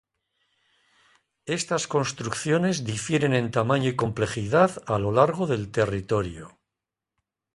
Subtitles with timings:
[1.57, 6.57] Estas construcciones difieren en tamaño y complejidad a lo largo del territorio.